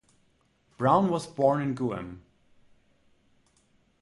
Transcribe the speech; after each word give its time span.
Brown 0.79 1.11
was 1.11 1.27
born 1.27 1.61
in 1.61 1.75
Guam. 1.75 2.23